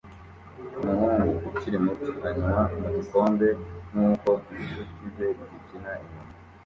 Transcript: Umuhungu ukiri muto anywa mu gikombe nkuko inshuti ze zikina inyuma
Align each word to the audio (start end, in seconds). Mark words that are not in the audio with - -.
Umuhungu 0.81 1.33
ukiri 1.49 1.77
muto 1.85 2.09
anywa 2.27 2.59
mu 2.79 2.87
gikombe 2.95 3.47
nkuko 3.91 4.31
inshuti 4.59 5.01
ze 5.15 5.27
zikina 5.49 5.91
inyuma 6.03 6.29